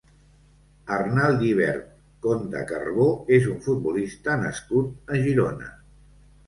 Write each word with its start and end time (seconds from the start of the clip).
Arnal 0.95 1.37
Llibert 1.43 1.85
Conde 2.25 2.65
Carbó 2.73 3.07
és 3.39 3.47
un 3.55 3.61
futbolista 3.69 4.43
nascut 4.47 5.17
a 5.19 5.25
Girona. 5.29 5.71